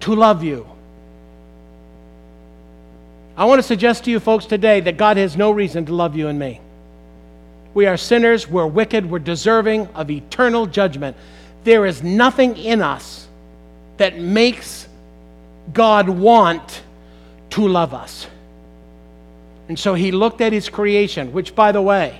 [0.01, 0.67] to love you.
[3.37, 6.15] I want to suggest to you folks today that God has no reason to love
[6.15, 6.59] you and me.
[7.73, 11.15] We are sinners, we're wicked, we're deserving of eternal judgment.
[11.63, 13.27] There is nothing in us
[13.97, 14.87] that makes
[15.71, 16.81] God want
[17.51, 18.27] to love us.
[19.67, 22.19] And so he looked at his creation, which, by the way,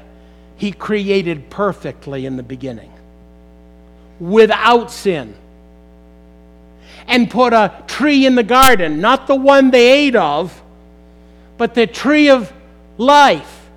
[0.56, 2.92] he created perfectly in the beginning,
[4.20, 5.34] without sin,
[7.10, 10.62] and put a tree in the garden, not the one they ate of,
[11.58, 12.54] but the tree of
[12.98, 13.70] life.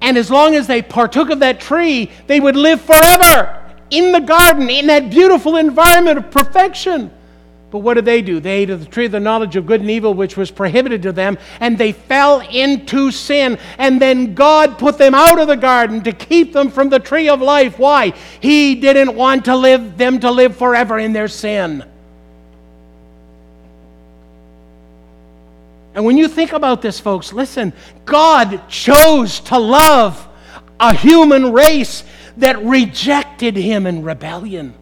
[0.00, 4.20] And as long as they partook of that tree, they would live forever in the
[4.20, 7.10] garden, in that beautiful environment of perfection.
[7.70, 8.38] But what did they do?
[8.38, 11.02] They ate of the tree of the knowledge of good and evil, which was prohibited
[11.02, 13.58] to them, and they fell into sin.
[13.78, 17.28] And then God put them out of the garden to keep them from the tree
[17.28, 17.78] of life.
[17.78, 18.12] Why?
[18.40, 21.82] He didn't want to live them to live forever in their sin.
[25.94, 27.72] And when you think about this, folks, listen,
[28.04, 30.28] God chose to love
[30.80, 32.02] a human race
[32.38, 34.74] that rejected him in rebellion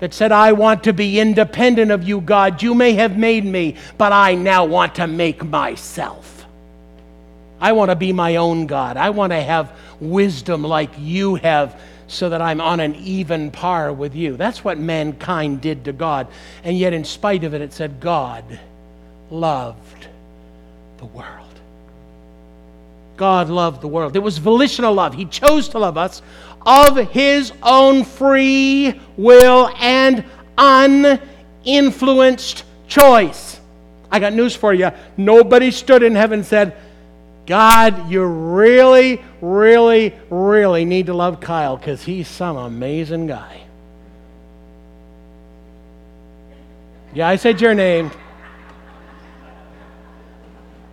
[0.00, 2.62] that said, I want to be independent of you, God.
[2.62, 6.44] You may have made me, but I now want to make myself.
[7.60, 8.96] I want to be my own God.
[8.96, 13.92] I want to have wisdom like you have so that I'm on an even par
[13.92, 14.36] with you.
[14.36, 16.28] That's what mankind did to God.
[16.62, 18.44] And yet, in spite of it, it said, God
[19.30, 20.08] loved
[20.98, 21.42] the world.
[23.16, 24.16] God loved the world.
[24.16, 25.14] It was volitional love.
[25.14, 26.22] He chose to love us
[26.66, 30.24] of his own free will and
[30.58, 33.60] uninfluenced choice.
[34.10, 34.90] I got news for you.
[35.16, 36.76] Nobody stood in heaven and said,
[37.46, 43.62] God, you really, really, really need to love Kyle because he's some amazing guy.
[47.14, 48.10] Yeah, I said your name.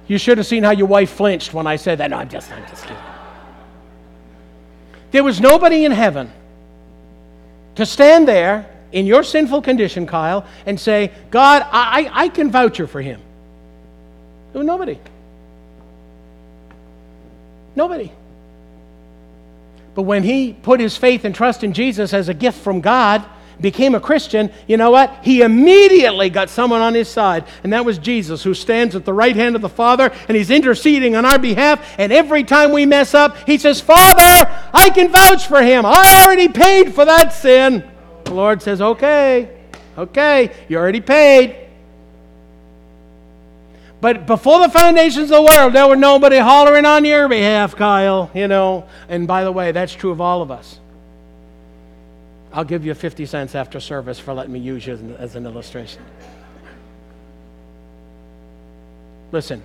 [0.07, 2.09] You should have seen how your wife flinched when I said that.
[2.09, 2.97] No, I'm just, I'm just kidding.
[5.11, 6.31] There was nobody in heaven
[7.75, 12.87] to stand there in your sinful condition, Kyle, and say, God, I, I can voucher
[12.87, 13.19] for him.
[14.51, 14.99] There was nobody.
[17.75, 18.11] Nobody.
[19.95, 23.23] But when he put his faith and trust in Jesus as a gift from God,
[23.61, 25.19] became a Christian, you know what?
[25.23, 29.13] He immediately got someone on his side, and that was Jesus, who stands at the
[29.13, 31.95] right hand of the Father, and he's interceding on our behalf.
[31.97, 35.85] And every time we mess up, he says, Father, I can vouch for him.
[35.85, 37.83] I already paid for that sin.
[38.25, 39.55] The Lord says, Okay,
[39.97, 41.63] okay, you already paid.
[44.03, 48.29] But before the foundations of the world, there was nobody hollering on your behalf, Kyle,
[48.33, 48.85] you know.
[49.07, 50.77] And by the way, that's true of all of us.
[52.53, 56.03] I'll give you 50 cents after service for letting me use you as an, illustration.
[59.31, 59.63] Listen,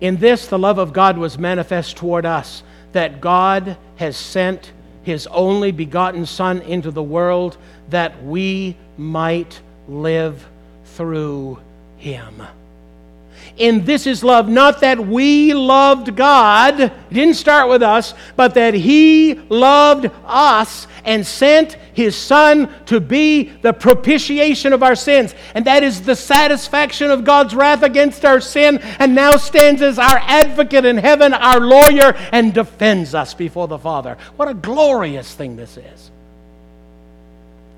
[0.00, 5.26] in this, the love of God was manifest toward us, that God has sent his
[5.26, 7.58] only begotten Son into the world
[7.90, 10.48] that we might live
[10.84, 11.58] through
[11.98, 12.42] him.
[13.56, 18.54] In this is love, not that we loved God, it didn't start with us, but
[18.54, 25.36] that He loved us and sent His Son to be the propitiation of our sins.
[25.54, 30.00] And that is the satisfaction of God's wrath against our sin, and now stands as
[30.00, 34.18] our advocate in heaven, our lawyer, and defends us before the Father.
[34.34, 36.10] What a glorious thing this is.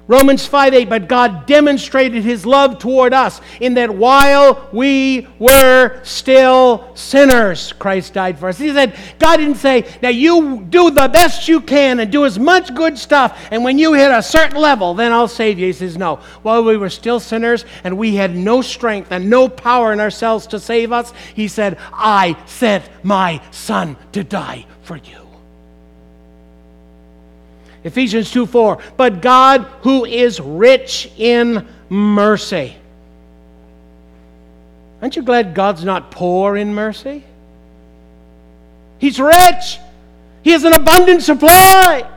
[0.08, 6.00] Romans 5 8, but God demonstrated his love toward us in that while we were
[6.04, 8.58] still sinners, Christ died for us.
[8.58, 12.38] He said, God didn't say, now you do the best you can and do as
[12.38, 15.66] much good stuff, and when you hit a certain level, then I'll save you.
[15.66, 16.16] He says, no.
[16.42, 20.46] While we were still sinners and we had no strength and no power in ourselves
[20.48, 25.25] to save us, he said, I sent my son to die for you.
[27.86, 28.78] Ephesians 2 4.
[28.96, 32.76] But God, who is rich in mercy.
[35.00, 37.22] Aren't you glad God's not poor in mercy?
[38.98, 39.78] He's rich,
[40.42, 42.10] He has an abundant supply.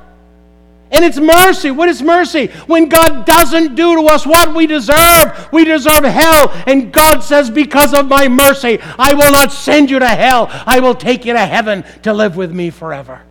[0.91, 1.69] And it's mercy.
[1.69, 2.47] What is mercy?
[2.65, 5.47] When God doesn't do to us what we deserve.
[5.51, 6.51] We deserve hell.
[6.65, 10.47] And God says, Because of my mercy, I will not send you to hell.
[10.49, 13.21] I will take you to heaven to live with me forever.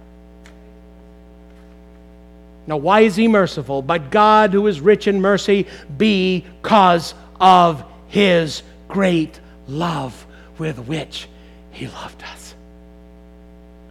[2.68, 3.80] Now, why is he merciful?
[3.80, 10.26] But God, who is rich in mercy, because of his great love
[10.58, 11.28] with which
[11.70, 12.54] he loved us.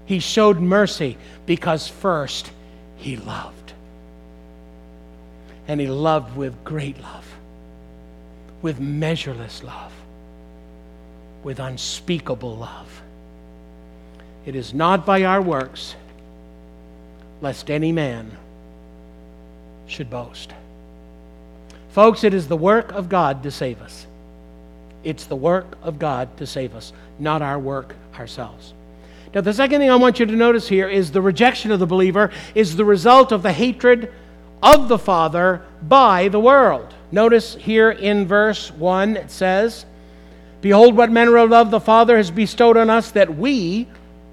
[0.06, 2.52] He showed mercy because first
[2.98, 3.74] he loved.
[5.68, 7.26] And he loved with great love,
[8.62, 9.92] with measureless love,
[11.44, 13.02] with unspeakable love.
[14.46, 15.96] It is not by our works,
[17.42, 18.38] lest any man
[19.88, 20.54] should boast.
[21.90, 24.06] Folks, it is the work of God to save us.
[25.04, 28.74] It's the work of God to save us, not our work ourselves.
[29.34, 31.86] Now, the second thing I want you to notice here is the rejection of the
[31.86, 34.12] believer is the result of the hatred
[34.62, 36.94] of the Father by the world.
[37.12, 39.86] Notice here in verse 1 it says,
[40.62, 43.88] Behold, what manner of love the Father has bestowed on us that we,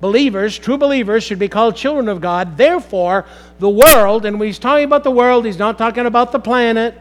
[0.05, 2.59] believers, true believers, should be called children of God.
[2.59, 3.25] Therefore,
[3.59, 6.95] the world, and when he's talking about the world, he's not talking about the planet,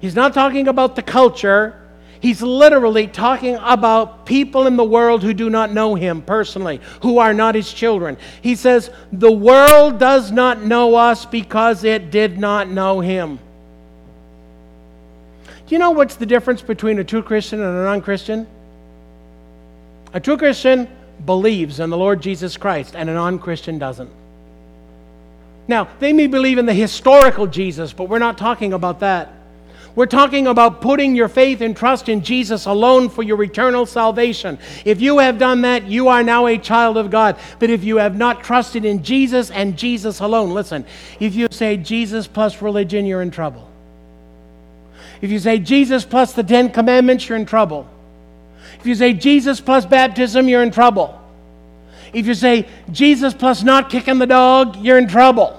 [0.00, 1.76] he's not talking about the culture.
[2.20, 7.16] He's literally talking about people in the world who do not know him personally, who
[7.16, 8.18] are not his children.
[8.42, 13.38] He says, The world does not know us because it did not know him.
[15.66, 18.46] Do you know what's the difference between a true Christian and a non Christian?
[20.12, 20.86] A true Christian
[21.24, 24.10] believes in the Lord Jesus Christ, and a non Christian doesn't.
[25.68, 29.32] Now, they may believe in the historical Jesus, but we're not talking about that.
[29.94, 34.58] We're talking about putting your faith and trust in Jesus alone for your eternal salvation.
[34.84, 37.36] If you have done that, you are now a child of God.
[37.58, 40.84] But if you have not trusted in Jesus and Jesus alone, listen,
[41.18, 43.68] if you say Jesus plus religion, you're in trouble.
[45.20, 47.86] If you say Jesus plus the Ten Commandments, you're in trouble.
[48.80, 51.20] If you say Jesus plus baptism, you're in trouble.
[52.14, 55.56] If you say Jesus plus not kicking the dog, you're in trouble.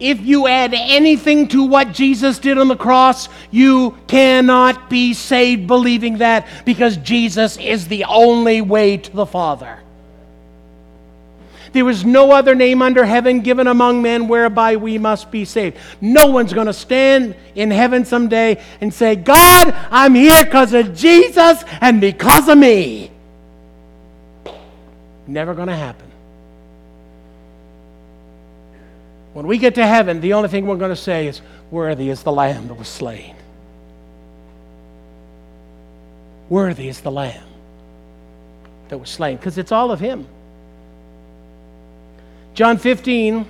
[0.00, 5.66] If you add anything to what Jesus did on the cross, you cannot be saved
[5.66, 9.83] believing that because Jesus is the only way to the Father.
[11.74, 15.76] There is no other name under heaven given among men whereby we must be saved.
[16.00, 20.94] No one's going to stand in heaven someday and say, God, I'm here because of
[20.94, 23.10] Jesus and because of me.
[25.26, 26.06] Never going to happen.
[29.32, 32.22] When we get to heaven, the only thing we're going to say is, Worthy is
[32.22, 33.34] the Lamb that was slain.
[36.48, 37.42] Worthy is the Lamb
[38.90, 40.28] that was slain, because it's all of Him.
[42.54, 43.46] John 15,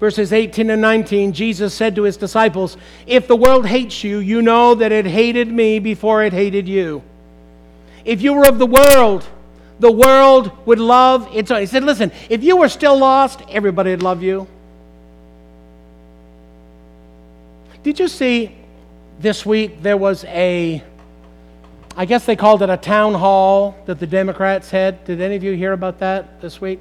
[0.00, 4.42] verses 18 and 19, Jesus said to his disciples, If the world hates you, you
[4.42, 7.02] know that it hated me before it hated you.
[8.04, 9.26] If you were of the world,
[9.78, 11.60] the world would love its own.
[11.60, 14.48] He said, Listen, if you were still lost, everybody would love you.
[17.84, 18.56] Did you see
[19.20, 20.82] this week there was a,
[21.96, 25.04] I guess they called it a town hall that the Democrats had?
[25.04, 26.80] Did any of you hear about that this week?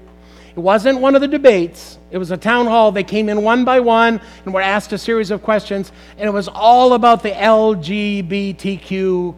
[0.57, 1.99] It wasn't one of the debates.
[2.09, 2.91] It was a town hall.
[2.91, 6.31] They came in one by one and were asked a series of questions, and it
[6.31, 7.77] was all about the LGBTQ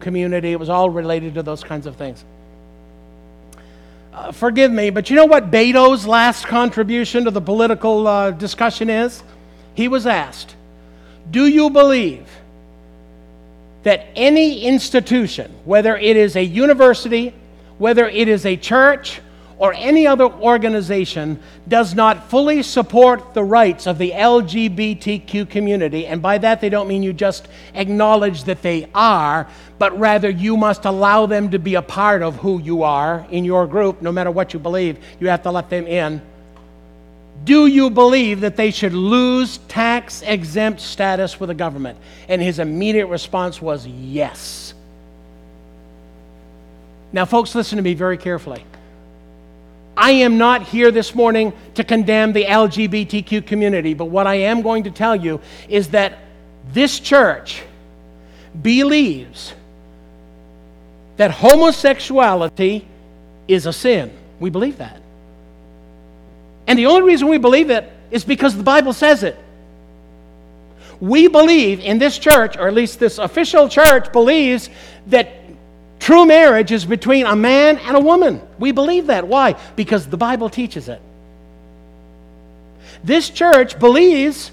[0.00, 0.52] community.
[0.52, 2.24] It was all related to those kinds of things.
[4.14, 8.88] Uh, forgive me, but you know what Beto's last contribution to the political uh, discussion
[8.88, 9.22] is?
[9.74, 10.56] He was asked,
[11.30, 12.26] Do you believe
[13.82, 17.34] that any institution, whether it is a university,
[17.76, 19.20] whether it is a church,
[19.60, 21.38] or any other organization
[21.68, 26.88] does not fully support the rights of the LGBTQ community, and by that they don't
[26.88, 29.46] mean you just acknowledge that they are,
[29.78, 33.44] but rather you must allow them to be a part of who you are in
[33.44, 36.22] your group, no matter what you believe, you have to let them in.
[37.44, 41.98] Do you believe that they should lose tax exempt status with the government?
[42.28, 44.72] And his immediate response was yes.
[47.12, 48.64] Now, folks, listen to me very carefully.
[49.96, 54.62] I am not here this morning to condemn the LGBTQ community, but what I am
[54.62, 56.18] going to tell you is that
[56.72, 57.62] this church
[58.60, 59.54] believes
[61.16, 62.86] that homosexuality
[63.46, 64.10] is a sin.
[64.38, 65.02] We believe that.
[66.66, 69.36] And the only reason we believe it is because the Bible says it.
[71.00, 74.70] We believe in this church, or at least this official church believes
[75.08, 75.39] that
[76.10, 78.42] True marriage is between a man and a woman.
[78.58, 79.28] We believe that.
[79.28, 79.54] Why?
[79.76, 81.00] Because the Bible teaches it.
[83.04, 84.50] This church believes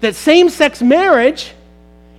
[0.00, 1.52] that same sex marriage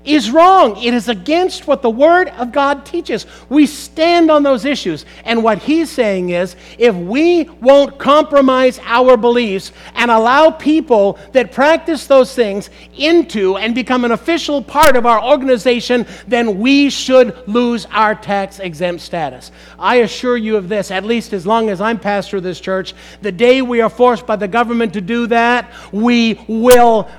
[0.06, 0.82] is wrong.
[0.82, 3.26] It is against what the Word of God teaches.
[3.50, 5.06] We stand on those issues.
[5.26, 11.52] And what he's saying is if we won't compromise our beliefs and allow people that
[11.52, 17.48] practice those things into and become an official part of our organization, then we should
[17.48, 19.52] lose our tax exempt status.
[19.78, 22.94] I assure you of this, at least as long as I'm pastor of this church,
[23.22, 27.10] the day we are forced by the government to do that, we will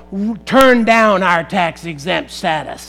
[0.44, 2.79] turn down our tax exempt status.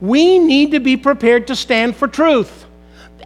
[0.00, 2.66] We need to be prepared to stand for truth.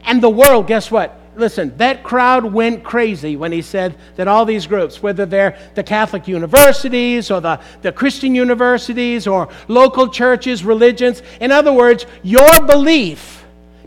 [0.02, 1.20] And the world, guess what?
[1.36, 5.82] listen, that crowd went crazy when he said that all these groups, whether they're the
[5.82, 12.66] Catholic universities or the, the Christian universities or local churches, religions, in other words, your
[12.66, 13.44] belief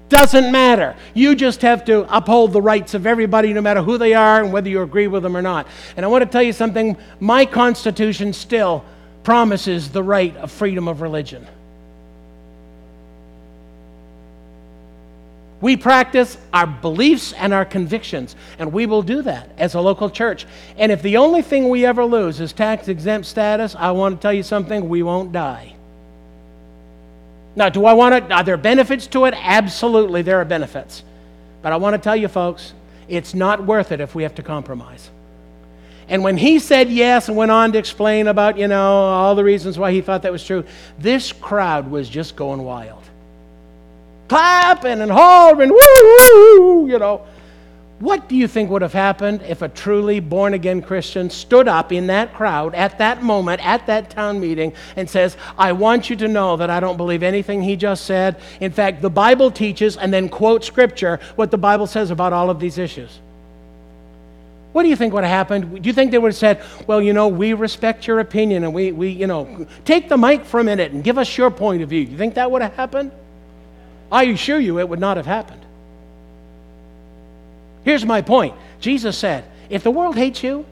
[0.09, 0.95] doesn't matter.
[1.13, 4.53] You just have to uphold the rights of everybody, no matter who they are and
[4.53, 5.67] whether you agree with them or not.
[5.97, 8.85] And I want to tell you something my Constitution still
[9.23, 11.45] promises the right of freedom of religion.
[15.60, 20.10] We practice our beliefs and our convictions, and we will do that as a local
[20.10, 20.45] church.
[20.78, 24.22] And if the only thing we ever lose is tax exempt status, I want to
[24.22, 25.74] tell you something we won't die.
[27.55, 28.36] Now, do I want to?
[28.36, 29.34] Are there benefits to it?
[29.36, 31.01] Absolutely, there are benefits.
[31.64, 32.74] But I want to tell you, folks,
[33.08, 35.10] it's not worth it if we have to compromise.
[36.08, 39.43] And when he said yes and went on to explain about, you know, all the
[39.43, 40.66] reasons why he thought that was true,
[40.99, 43.07] this crowd was just going wild
[44.28, 47.25] clapping and hollering, woo, you know.
[47.99, 51.91] What do you think would have happened if a truly born again Christian stood up
[51.91, 56.15] in that crowd at that moment, at that town meeting, and says, I want you
[56.17, 58.39] to know that I don't believe anything he just said.
[58.59, 62.51] In fact, the Bible teaches, and then quote scripture, what the Bible says about all
[62.51, 63.19] of these issues?
[64.73, 65.82] What do you think would have happened?
[65.82, 68.75] Do you think they would have said, Well, you know, we respect your opinion and
[68.75, 71.82] we, we you know, take the mic for a minute and give us your point
[71.82, 72.05] of view?
[72.05, 73.11] Do you think that would have happened?
[74.12, 75.62] I assure you it would not have happened.
[77.84, 80.66] Here's my point Jesus said, if the world hates you,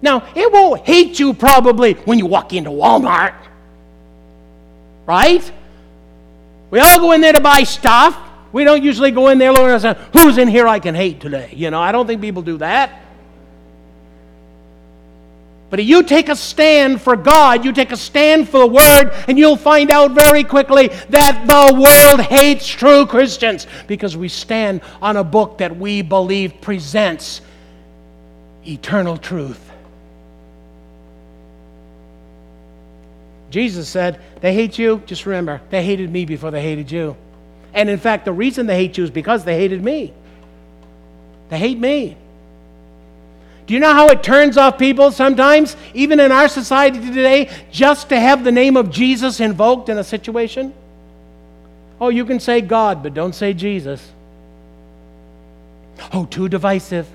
[0.00, 3.34] now it won't hate you probably when you walk into Walmart,
[5.06, 5.52] right?
[6.70, 8.18] We all go in there to buy stuff.
[8.52, 11.20] We don't usually go in there looking and say, Who's in here I can hate
[11.20, 11.52] today?
[11.54, 13.01] You know, I don't think people do that.
[15.72, 19.38] But you take a stand for God, you take a stand for the Word, and
[19.38, 25.16] you'll find out very quickly that the world hates true Christians because we stand on
[25.16, 27.40] a book that we believe presents
[28.66, 29.72] eternal truth.
[33.48, 35.02] Jesus said, They hate you.
[35.06, 37.16] Just remember, they hated me before they hated you.
[37.72, 40.12] And in fact, the reason they hate you is because they hated me.
[41.48, 42.18] They hate me.
[43.72, 48.10] Do you know how it turns off people sometimes, even in our society today, just
[48.10, 50.74] to have the name of Jesus invoked in a situation?
[51.98, 54.06] Oh, you can say God, but don't say Jesus.
[56.12, 57.08] Oh, too divisive.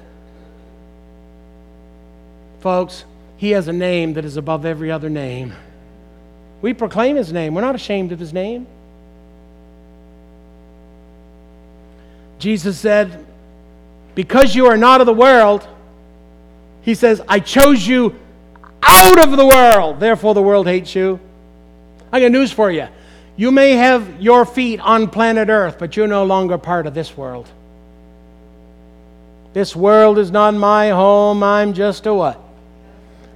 [2.61, 3.05] Folks,
[3.37, 5.53] he has a name that is above every other name.
[6.63, 8.65] We proclaim his name, we're not ashamed of his name.
[12.39, 13.23] Jesus said,
[14.15, 15.67] Because you are not of the world,
[16.87, 18.15] he says, I chose you
[18.81, 21.19] out of the world, therefore the world hates you.
[22.13, 22.87] I got news for you.
[23.35, 27.17] You may have your feet on planet Earth, but you're no longer part of this
[27.17, 27.45] world.
[29.51, 31.43] This world is not my home.
[31.43, 32.39] I'm just a what?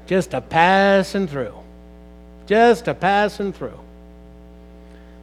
[0.08, 1.54] Just a passing through.
[2.48, 3.81] Just a passing through.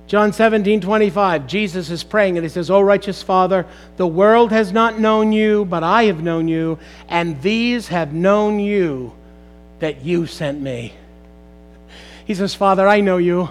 [0.09, 3.67] John 17, 25, Jesus is praying and he says, O righteous Father,
[3.99, 6.79] the world has not known you, but I have known you,
[7.09, 9.13] and these have known you
[9.81, 10.95] that you sent me.
[12.25, 13.51] He says, Father, I know you.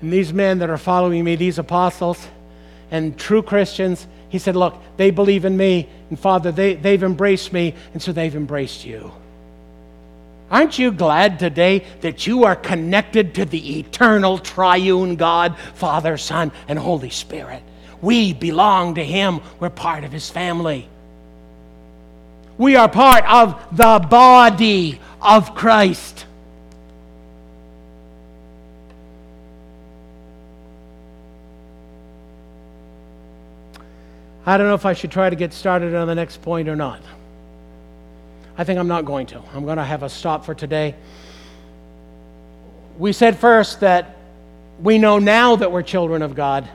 [0.00, 2.24] And these men that are following me, these apostles
[2.92, 7.52] and true Christians, he said, Look, they believe in me, and Father, they, they've embraced
[7.52, 9.12] me, and so they've embraced you.
[10.54, 16.52] Aren't you glad today that you are connected to the eternal triune God, Father, Son,
[16.68, 17.60] and Holy Spirit?
[18.00, 20.88] We belong to Him, we're part of His family.
[22.56, 26.24] We are part of the body of Christ.
[34.46, 36.76] I don't know if I should try to get started on the next point or
[36.76, 37.00] not.
[38.56, 39.42] I think I'm not going to.
[39.52, 40.94] I'm going to have a stop for today.
[42.98, 44.16] We said first that
[44.80, 46.68] we know now that we're children of God,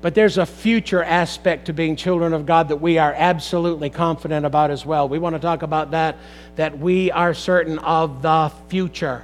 [0.00, 4.46] but there's a future aspect to being children of God that we are absolutely confident
[4.46, 5.08] about as well.
[5.08, 6.16] We want to talk about that,
[6.56, 9.22] that we are certain of the future.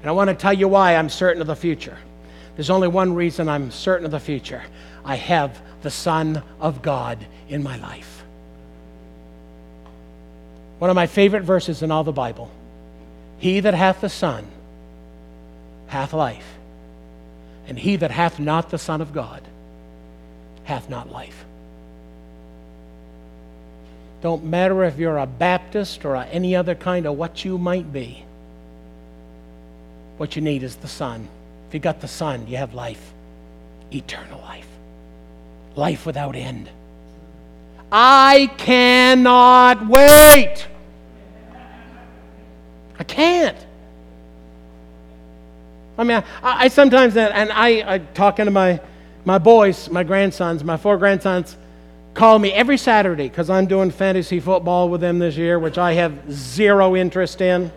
[0.00, 1.96] And I want to tell you why I'm certain of the future.
[2.56, 4.62] There's only one reason I'm certain of the future
[5.04, 8.15] I have the Son of God in my life.
[10.78, 12.50] One of my favorite verses in all the Bible
[13.38, 14.46] He that hath the Son
[15.88, 16.46] hath life,
[17.68, 19.42] and he that hath not the Son of God
[20.64, 21.44] hath not life.
[24.22, 28.24] Don't matter if you're a Baptist or any other kind of what you might be.
[30.16, 31.28] What you need is the Son.
[31.68, 33.12] If you got the Son, you have life,
[33.92, 34.66] eternal life.
[35.76, 36.68] life without end.
[37.98, 40.66] I cannot wait.
[42.98, 43.56] I can't.
[45.96, 48.82] I mean, I, I sometimes, and I, I talking to my,
[49.24, 51.56] my boys, my grandsons, my four grandsons,
[52.12, 55.94] call me every Saturday because I'm doing fantasy football with them this year, which I
[55.94, 57.72] have zero interest in.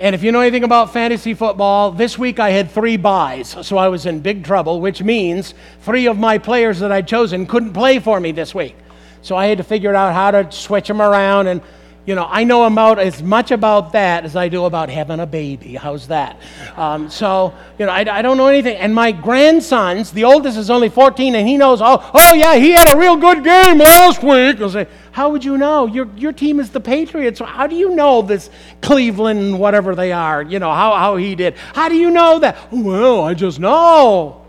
[0.00, 3.76] And if you know anything about fantasy football, this week I had three byes, so
[3.76, 7.72] I was in big trouble, which means three of my players that I'd chosen couldn't
[7.72, 8.76] play for me this week.
[9.22, 11.60] So I had to figure out how to switch them around and
[12.08, 15.26] you know, I know about as much about that as I do about having a
[15.26, 15.74] baby.
[15.74, 16.40] How's that?
[16.74, 18.78] Um, so, you know, I, I, don't know anything.
[18.78, 22.70] And my grandsons, the oldest is only 14, and he knows, oh, oh yeah, he
[22.70, 24.58] had a real good game last week.
[24.58, 25.84] I'll say, how would you know?
[25.84, 27.40] Your, your team is the Patriots.
[27.40, 28.48] How do you know this
[28.80, 31.58] Cleveland, whatever they are, you know, how, how he did?
[31.74, 32.56] How do you know that?
[32.72, 34.46] Well, I just know.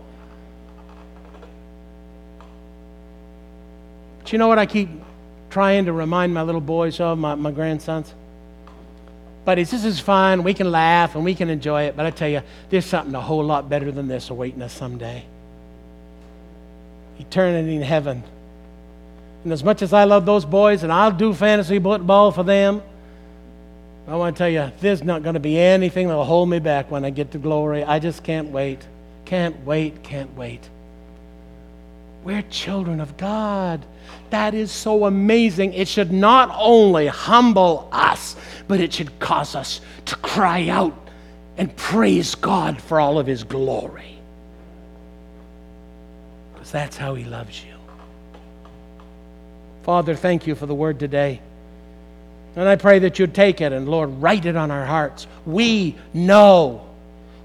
[4.20, 4.99] But you know what I keep
[5.50, 8.14] trying to remind my little boys of, my, my grandsons.
[9.44, 10.42] But this is fun.
[10.42, 11.96] We can laugh and we can enjoy it.
[11.96, 15.24] But I tell you, there's something a whole lot better than this awaiting us someday.
[17.18, 18.22] Eternity in heaven.
[19.44, 22.82] And as much as I love those boys and I'll do fantasy football for them,
[24.06, 26.58] I want to tell you, there's not going to be anything that will hold me
[26.58, 27.84] back when I get to glory.
[27.84, 28.86] I just can't wait.
[29.24, 30.68] Can't wait, can't wait.
[32.24, 33.84] We're children of God.
[34.30, 35.72] That is so amazing.
[35.72, 38.36] It should not only humble us,
[38.68, 40.96] but it should cause us to cry out
[41.56, 44.18] and praise God for all of His glory.
[46.52, 47.74] Because that's how He loves you.
[49.82, 51.40] Father, thank you for the word today.
[52.54, 55.26] And I pray that you'd take it and, Lord, write it on our hearts.
[55.46, 56.86] We know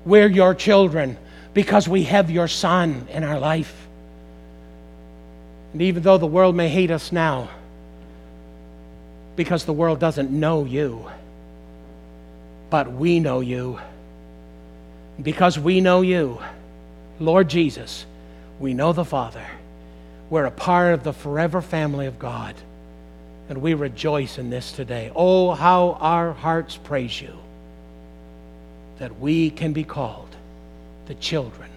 [0.04, 1.18] we're your children
[1.54, 3.85] because we have your Son in our life.
[5.76, 7.50] And even though the world may hate us now,
[9.36, 11.06] because the world doesn't know you,
[12.70, 13.82] but we know you.
[15.22, 16.42] Because we know you,
[17.20, 18.06] Lord Jesus,
[18.58, 19.46] we know the Father.
[20.30, 22.56] We're a part of the forever family of God.
[23.50, 25.12] And we rejoice in this today.
[25.14, 27.38] Oh, how our hearts praise you
[29.00, 30.34] that we can be called
[31.08, 31.70] the children.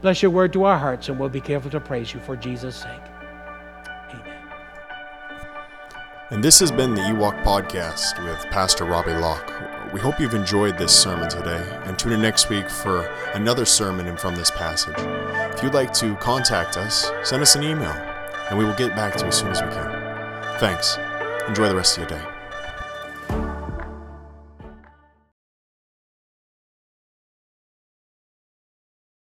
[0.00, 2.76] Bless your word to our hearts, and we'll be careful to praise you for Jesus'
[2.76, 3.02] sake.
[4.10, 4.38] Amen.
[6.30, 9.52] And this has been the Ewok Podcast with Pastor Robbie Locke.
[9.92, 14.06] We hope you've enjoyed this sermon today, and tune in next week for another sermon
[14.06, 14.94] and from this passage.
[15.54, 17.90] If you'd like to contact us, send us an email,
[18.50, 20.58] and we will get back to you as soon as we can.
[20.60, 20.96] Thanks.
[21.48, 22.37] Enjoy the rest of your day.